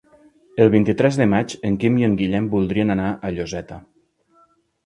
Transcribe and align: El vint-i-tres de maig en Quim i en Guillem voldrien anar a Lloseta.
El 0.63 0.69
vint-i-tres 0.75 1.19
de 1.19 1.27
maig 1.33 1.53
en 1.69 1.77
Quim 1.83 1.99
i 2.01 2.07
en 2.09 2.15
Guillem 2.23 2.47
voldrien 2.57 2.95
anar 2.97 3.07
a 3.29 3.35
Lloseta. 3.37 3.79